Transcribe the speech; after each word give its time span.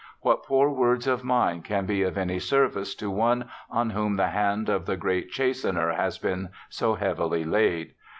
What 0.21 0.41
poor 0.45 0.67
words 0.71 1.05
of 1.05 1.23
mine 1.23 1.61
can 1.61 1.85
be 1.85 2.01
of 2.01 2.17
any 2.17 2.39
service 2.39 2.95
to 2.95 3.11
one 3.11 3.45
on 3.69 3.91
whom 3.91 4.15
the 4.15 4.29
hand 4.29 4.67
of 4.67 4.87
the 4.87 4.97
Great 4.97 5.29
Chastener 5.29 5.91
has 5.91 6.17
been 6.17 6.49
so 6.69 6.95
heavily 6.95 7.43
laid? 7.45 7.93